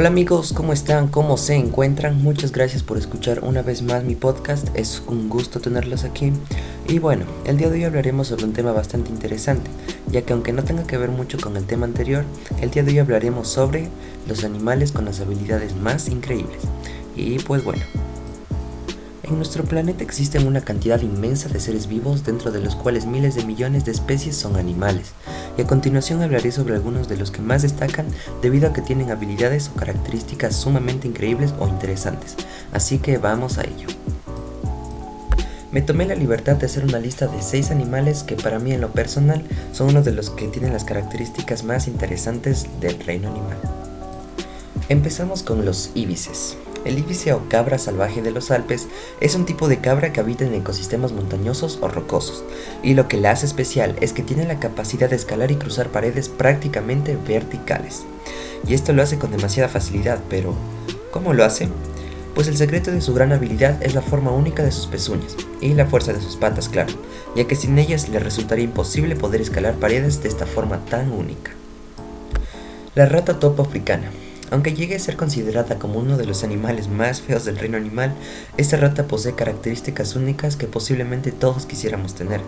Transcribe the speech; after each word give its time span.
Hola 0.00 0.08
amigos, 0.08 0.54
¿cómo 0.54 0.72
están? 0.72 1.08
¿Cómo 1.08 1.36
se 1.36 1.56
encuentran? 1.56 2.22
Muchas 2.22 2.52
gracias 2.52 2.82
por 2.82 2.96
escuchar 2.96 3.44
una 3.44 3.60
vez 3.60 3.82
más 3.82 4.02
mi 4.02 4.14
podcast, 4.14 4.66
es 4.74 5.02
un 5.06 5.28
gusto 5.28 5.60
tenerlos 5.60 6.04
aquí. 6.04 6.32
Y 6.88 6.98
bueno, 6.98 7.26
el 7.44 7.58
día 7.58 7.68
de 7.68 7.74
hoy 7.74 7.84
hablaremos 7.84 8.28
sobre 8.28 8.46
un 8.46 8.54
tema 8.54 8.72
bastante 8.72 9.10
interesante, 9.10 9.70
ya 10.10 10.22
que 10.22 10.32
aunque 10.32 10.54
no 10.54 10.64
tenga 10.64 10.86
que 10.86 10.96
ver 10.96 11.10
mucho 11.10 11.36
con 11.38 11.54
el 11.58 11.66
tema 11.66 11.84
anterior, 11.84 12.24
el 12.62 12.70
día 12.70 12.82
de 12.82 12.92
hoy 12.92 12.98
hablaremos 12.98 13.48
sobre 13.48 13.90
los 14.26 14.42
animales 14.42 14.90
con 14.92 15.04
las 15.04 15.20
habilidades 15.20 15.76
más 15.76 16.08
increíbles. 16.08 16.62
Y 17.14 17.38
pues 17.40 17.62
bueno, 17.62 17.82
en 19.24 19.36
nuestro 19.36 19.64
planeta 19.64 20.02
existen 20.02 20.46
una 20.46 20.62
cantidad 20.62 21.02
inmensa 21.02 21.50
de 21.50 21.60
seres 21.60 21.88
vivos 21.88 22.24
dentro 22.24 22.50
de 22.50 22.60
los 22.60 22.74
cuales 22.74 23.04
miles 23.04 23.34
de 23.34 23.44
millones 23.44 23.84
de 23.84 23.92
especies 23.92 24.34
son 24.34 24.56
animales, 24.56 25.12
a 25.60 25.66
continuación 25.66 26.22
hablaré 26.22 26.52
sobre 26.52 26.74
algunos 26.74 27.08
de 27.08 27.16
los 27.16 27.30
que 27.30 27.42
más 27.42 27.62
destacan 27.62 28.06
debido 28.42 28.68
a 28.68 28.72
que 28.72 28.82
tienen 28.82 29.10
habilidades 29.10 29.70
o 29.74 29.78
características 29.78 30.56
sumamente 30.56 31.08
increíbles 31.08 31.54
o 31.58 31.68
interesantes, 31.68 32.36
así 32.72 32.98
que 32.98 33.18
vamos 33.18 33.58
a 33.58 33.62
ello. 33.62 33.88
Me 35.72 35.82
tomé 35.82 36.04
la 36.04 36.16
libertad 36.16 36.56
de 36.56 36.66
hacer 36.66 36.84
una 36.84 36.98
lista 36.98 37.28
de 37.28 37.42
6 37.42 37.70
animales 37.70 38.24
que 38.24 38.34
para 38.34 38.58
mí 38.58 38.72
en 38.72 38.80
lo 38.80 38.90
personal 38.90 39.44
son 39.72 39.90
uno 39.90 40.02
de 40.02 40.12
los 40.12 40.30
que 40.30 40.48
tienen 40.48 40.72
las 40.72 40.84
características 40.84 41.62
más 41.62 41.86
interesantes 41.86 42.66
del 42.80 42.98
reino 42.98 43.28
animal. 43.28 43.58
Empezamos 44.88 45.44
con 45.44 45.64
los 45.64 45.90
íbices. 45.94 46.56
El 46.84 46.98
íbice 46.98 47.34
o 47.34 47.42
cabra 47.48 47.78
salvaje 47.78 48.22
de 48.22 48.30
los 48.30 48.50
Alpes 48.50 48.88
es 49.20 49.34
un 49.34 49.44
tipo 49.44 49.68
de 49.68 49.80
cabra 49.80 50.12
que 50.12 50.20
habita 50.20 50.46
en 50.46 50.54
ecosistemas 50.54 51.12
montañosos 51.12 51.78
o 51.82 51.88
rocosos, 51.88 52.42
y 52.82 52.94
lo 52.94 53.06
que 53.06 53.18
la 53.18 53.32
hace 53.32 53.44
especial 53.44 53.96
es 54.00 54.14
que 54.14 54.22
tiene 54.22 54.46
la 54.46 54.60
capacidad 54.60 55.10
de 55.10 55.16
escalar 55.16 55.50
y 55.50 55.56
cruzar 55.56 55.88
paredes 55.88 56.30
prácticamente 56.30 57.18
verticales. 57.28 58.04
Y 58.66 58.72
esto 58.72 58.94
lo 58.94 59.02
hace 59.02 59.18
con 59.18 59.30
demasiada 59.30 59.68
facilidad, 59.68 60.20
pero 60.30 60.54
¿cómo 61.10 61.34
lo 61.34 61.44
hace? 61.44 61.68
Pues 62.34 62.48
el 62.48 62.56
secreto 62.56 62.90
de 62.90 63.02
su 63.02 63.12
gran 63.12 63.32
habilidad 63.32 63.82
es 63.82 63.94
la 63.94 64.02
forma 64.02 64.30
única 64.30 64.62
de 64.62 64.72
sus 64.72 64.86
pezuñas 64.86 65.36
y 65.60 65.74
la 65.74 65.84
fuerza 65.84 66.14
de 66.14 66.22
sus 66.22 66.36
patas, 66.36 66.70
claro, 66.70 66.94
ya 67.36 67.46
que 67.46 67.56
sin 67.56 67.78
ellas 67.78 68.08
le 68.08 68.20
resultaría 68.20 68.64
imposible 68.64 69.16
poder 69.16 69.42
escalar 69.42 69.74
paredes 69.74 70.22
de 70.22 70.30
esta 70.30 70.46
forma 70.46 70.78
tan 70.86 71.12
única. 71.12 71.52
La 72.94 73.04
rata 73.04 73.38
topo 73.38 73.62
africana 73.62 74.10
aunque 74.50 74.74
llegue 74.74 74.96
a 74.96 75.00
ser 75.00 75.16
considerada 75.16 75.78
como 75.78 75.98
uno 75.98 76.16
de 76.16 76.26
los 76.26 76.44
animales 76.44 76.88
más 76.88 77.20
feos 77.20 77.44
del 77.44 77.58
reino 77.58 77.76
animal, 77.76 78.12
esta 78.56 78.76
rata 78.76 79.06
posee 79.06 79.34
características 79.34 80.16
únicas 80.16 80.56
que 80.56 80.66
posiblemente 80.66 81.32
todos 81.32 81.66
quisiéramos 81.66 82.14
tener. 82.14 82.40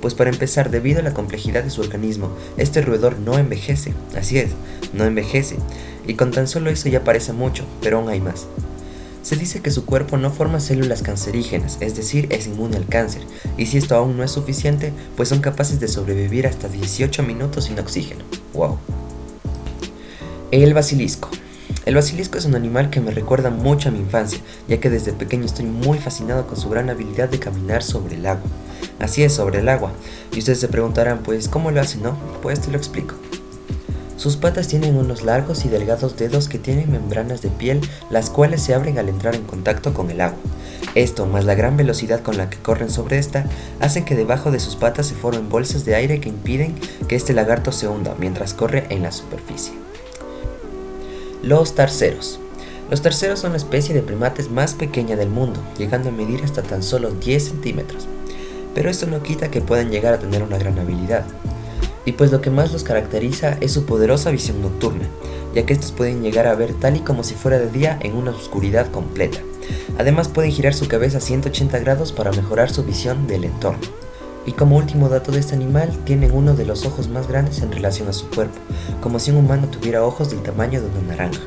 Pues 0.00 0.14
para 0.14 0.30
empezar, 0.30 0.70
debido 0.70 1.00
a 1.00 1.02
la 1.02 1.14
complejidad 1.14 1.64
de 1.64 1.70
su 1.70 1.80
organismo, 1.80 2.30
este 2.56 2.82
roedor 2.82 3.18
no 3.18 3.38
envejece, 3.38 3.94
así 4.16 4.38
es, 4.38 4.50
no 4.92 5.04
envejece, 5.04 5.56
y 6.06 6.14
con 6.14 6.30
tan 6.30 6.46
solo 6.46 6.70
eso 6.70 6.88
ya 6.88 7.04
parece 7.04 7.32
mucho, 7.32 7.64
pero 7.80 7.98
aún 7.98 8.08
hay 8.08 8.20
más. 8.20 8.46
Se 9.22 9.36
dice 9.36 9.60
que 9.60 9.70
su 9.70 9.86
cuerpo 9.86 10.18
no 10.18 10.30
forma 10.30 10.60
células 10.60 11.00
cancerígenas, 11.00 11.78
es 11.80 11.96
decir, 11.96 12.26
es 12.30 12.46
inmune 12.46 12.76
al 12.76 12.86
cáncer, 12.86 13.22
y 13.56 13.64
si 13.66 13.78
esto 13.78 13.96
aún 13.96 14.18
no 14.18 14.24
es 14.24 14.30
suficiente, 14.30 14.92
pues 15.16 15.30
son 15.30 15.40
capaces 15.40 15.80
de 15.80 15.88
sobrevivir 15.88 16.46
hasta 16.46 16.68
18 16.68 17.22
minutos 17.22 17.64
sin 17.64 17.78
oxígeno. 17.78 18.22
¡Wow! 18.52 18.78
El 20.62 20.72
basilisco. 20.72 21.30
El 21.84 21.96
basilisco 21.96 22.38
es 22.38 22.44
un 22.44 22.54
animal 22.54 22.88
que 22.88 23.00
me 23.00 23.10
recuerda 23.10 23.50
mucho 23.50 23.88
a 23.88 23.92
mi 23.92 23.98
infancia, 23.98 24.38
ya 24.68 24.78
que 24.78 24.88
desde 24.88 25.12
pequeño 25.12 25.46
estoy 25.46 25.64
muy 25.64 25.98
fascinado 25.98 26.46
con 26.46 26.56
su 26.56 26.68
gran 26.68 26.90
habilidad 26.90 27.28
de 27.28 27.40
caminar 27.40 27.82
sobre 27.82 28.14
el 28.14 28.24
agua. 28.24 28.48
Así 29.00 29.24
es, 29.24 29.32
sobre 29.32 29.58
el 29.58 29.68
agua. 29.68 29.90
Y 30.32 30.38
ustedes 30.38 30.60
se 30.60 30.68
preguntarán, 30.68 31.24
pues, 31.24 31.48
¿cómo 31.48 31.72
lo 31.72 31.80
hace, 31.80 31.98
no? 31.98 32.16
Pues 32.40 32.60
te 32.60 32.70
lo 32.70 32.76
explico. 32.76 33.16
Sus 34.16 34.36
patas 34.36 34.68
tienen 34.68 34.94
unos 34.94 35.22
largos 35.22 35.64
y 35.64 35.68
delgados 35.68 36.16
dedos 36.16 36.48
que 36.48 36.60
tienen 36.60 36.92
membranas 36.92 37.42
de 37.42 37.48
piel, 37.48 37.80
las 38.08 38.30
cuales 38.30 38.62
se 38.62 38.74
abren 38.74 39.00
al 39.00 39.08
entrar 39.08 39.34
en 39.34 39.42
contacto 39.42 39.92
con 39.92 40.08
el 40.12 40.20
agua. 40.20 40.38
Esto, 40.94 41.26
más 41.26 41.44
la 41.44 41.56
gran 41.56 41.76
velocidad 41.76 42.20
con 42.20 42.36
la 42.36 42.48
que 42.48 42.58
corren 42.58 42.90
sobre 42.90 43.18
esta, 43.18 43.44
hacen 43.80 44.04
que 44.04 44.14
debajo 44.14 44.52
de 44.52 44.60
sus 44.60 44.76
patas 44.76 45.06
se 45.08 45.16
formen 45.16 45.48
bolsas 45.48 45.84
de 45.84 45.96
aire 45.96 46.20
que 46.20 46.28
impiden 46.28 46.76
que 47.08 47.16
este 47.16 47.32
lagarto 47.32 47.72
se 47.72 47.88
hunda 47.88 48.14
mientras 48.20 48.54
corre 48.54 48.86
en 48.90 49.02
la 49.02 49.10
superficie. 49.10 49.83
Los 51.44 51.74
terceros. 51.74 52.40
Los 52.90 53.02
terceros 53.02 53.40
son 53.40 53.50
la 53.50 53.58
especie 53.58 53.94
de 53.94 54.00
primates 54.00 54.50
más 54.50 54.72
pequeña 54.72 55.14
del 55.14 55.28
mundo, 55.28 55.60
llegando 55.76 56.08
a 56.08 56.12
medir 56.12 56.42
hasta 56.42 56.62
tan 56.62 56.82
solo 56.82 57.10
10 57.10 57.44
centímetros. 57.44 58.06
Pero 58.74 58.88
esto 58.88 59.04
no 59.04 59.22
quita 59.22 59.50
que 59.50 59.60
puedan 59.60 59.90
llegar 59.90 60.14
a 60.14 60.18
tener 60.18 60.42
una 60.42 60.56
gran 60.56 60.78
habilidad. 60.78 61.26
Y 62.06 62.12
pues 62.12 62.32
lo 62.32 62.40
que 62.40 62.48
más 62.48 62.72
los 62.72 62.82
caracteriza 62.82 63.58
es 63.60 63.72
su 63.72 63.84
poderosa 63.84 64.30
visión 64.30 64.62
nocturna, 64.62 65.06
ya 65.54 65.66
que 65.66 65.74
estos 65.74 65.92
pueden 65.92 66.22
llegar 66.22 66.46
a 66.46 66.54
ver 66.54 66.72
tal 66.72 66.96
y 66.96 67.00
como 67.00 67.22
si 67.24 67.34
fuera 67.34 67.58
de 67.58 67.70
día 67.70 67.98
en 68.00 68.16
una 68.16 68.30
oscuridad 68.30 68.90
completa. 68.90 69.40
Además 69.98 70.28
pueden 70.28 70.50
girar 70.50 70.72
su 70.72 70.88
cabeza 70.88 71.18
a 71.18 71.20
180 71.20 71.78
grados 71.80 72.12
para 72.12 72.32
mejorar 72.32 72.70
su 72.70 72.84
visión 72.84 73.26
del 73.26 73.44
entorno. 73.44 74.03
Y 74.46 74.52
como 74.52 74.76
último 74.76 75.08
dato 75.08 75.32
de 75.32 75.40
este 75.40 75.54
animal, 75.54 75.90
tienen 76.04 76.32
uno 76.32 76.54
de 76.54 76.66
los 76.66 76.84
ojos 76.84 77.08
más 77.08 77.28
grandes 77.28 77.60
en 77.60 77.72
relación 77.72 78.08
a 78.08 78.12
su 78.12 78.28
cuerpo, 78.28 78.58
como 79.00 79.18
si 79.18 79.30
un 79.30 79.38
humano 79.38 79.68
tuviera 79.68 80.04
ojos 80.04 80.30
del 80.30 80.42
tamaño 80.42 80.80
de 80.80 80.88
una 80.88 81.08
naranja. 81.08 81.40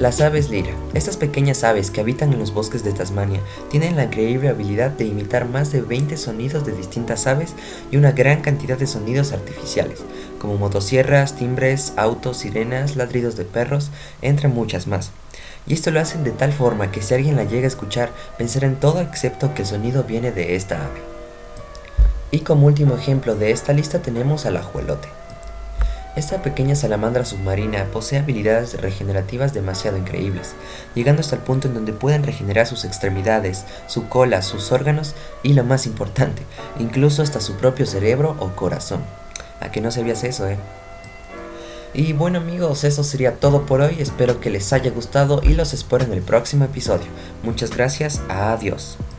Las 0.00 0.22
aves 0.22 0.48
lira. 0.48 0.70
Estas 0.94 1.18
pequeñas 1.18 1.62
aves 1.62 1.90
que 1.90 2.00
habitan 2.00 2.32
en 2.32 2.38
los 2.38 2.54
bosques 2.54 2.82
de 2.82 2.92
Tasmania 2.94 3.42
tienen 3.70 3.96
la 3.96 4.04
increíble 4.04 4.48
habilidad 4.48 4.92
de 4.92 5.04
imitar 5.04 5.46
más 5.46 5.72
de 5.72 5.82
20 5.82 6.16
sonidos 6.16 6.64
de 6.64 6.72
distintas 6.72 7.26
aves 7.26 7.54
y 7.90 7.98
una 7.98 8.12
gran 8.12 8.40
cantidad 8.40 8.78
de 8.78 8.86
sonidos 8.86 9.32
artificiales, 9.32 9.98
como 10.38 10.56
motosierras, 10.56 11.36
timbres, 11.36 11.92
autos, 11.96 12.38
sirenas, 12.38 12.96
ladridos 12.96 13.36
de 13.36 13.44
perros, 13.44 13.90
entre 14.22 14.48
muchas 14.48 14.86
más. 14.86 15.10
Y 15.66 15.74
esto 15.74 15.90
lo 15.90 16.00
hacen 16.00 16.24
de 16.24 16.30
tal 16.30 16.54
forma 16.54 16.90
que 16.90 17.02
si 17.02 17.12
alguien 17.12 17.36
la 17.36 17.44
llega 17.44 17.66
a 17.66 17.68
escuchar, 17.68 18.10
pensará 18.38 18.68
en 18.68 18.76
todo 18.76 19.02
excepto 19.02 19.52
que 19.52 19.62
el 19.62 19.68
sonido 19.68 20.04
viene 20.04 20.32
de 20.32 20.56
esta 20.56 20.76
ave. 20.76 21.19
Y 22.30 22.40
como 22.40 22.66
último 22.66 22.94
ejemplo 22.94 23.34
de 23.34 23.50
esta 23.50 23.72
lista 23.72 24.00
tenemos 24.00 24.46
al 24.46 24.56
ajuelote. 24.56 25.08
Esta 26.16 26.42
pequeña 26.42 26.74
salamandra 26.74 27.24
submarina 27.24 27.84
posee 27.92 28.18
habilidades 28.18 28.80
regenerativas 28.80 29.54
demasiado 29.54 29.96
increíbles, 29.96 30.54
llegando 30.94 31.20
hasta 31.20 31.36
el 31.36 31.42
punto 31.42 31.68
en 31.68 31.74
donde 31.74 31.92
pueden 31.92 32.24
regenerar 32.24 32.66
sus 32.66 32.84
extremidades, 32.84 33.64
su 33.86 34.08
cola, 34.08 34.42
sus 34.42 34.72
órganos 34.72 35.14
y 35.44 35.52
lo 35.52 35.62
más 35.62 35.86
importante, 35.86 36.42
incluso 36.80 37.22
hasta 37.22 37.40
su 37.40 37.54
propio 37.54 37.86
cerebro 37.86 38.36
o 38.40 38.50
corazón. 38.50 39.02
¿A 39.60 39.70
que 39.70 39.80
no 39.80 39.92
sabías 39.92 40.24
eso, 40.24 40.48
eh? 40.48 40.58
Y 41.94 42.12
bueno 42.12 42.38
amigos, 42.38 42.84
eso 42.84 43.04
sería 43.04 43.36
todo 43.36 43.66
por 43.66 43.80
hoy, 43.80 43.96
espero 44.00 44.40
que 44.40 44.50
les 44.50 44.72
haya 44.72 44.90
gustado 44.90 45.40
y 45.42 45.54
los 45.54 45.72
espero 45.72 46.04
en 46.04 46.12
el 46.12 46.22
próximo 46.22 46.64
episodio. 46.64 47.06
Muchas 47.42 47.70
gracias, 47.70 48.20
adiós. 48.28 48.96